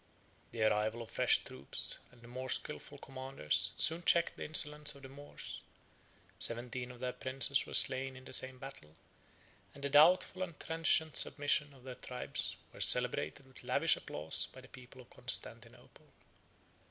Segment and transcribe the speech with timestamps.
[0.51, 5.03] 411 The arrival of fresh troops and more skilful commanders soon checked the insolence of
[5.03, 5.61] the Moors:
[6.39, 8.95] seventeen of their princes were slain in the same battle;
[9.75, 14.61] and the doubtful and transient submission of their tribes was celebrated with lavish applause by
[14.61, 16.07] the people of Constantinople.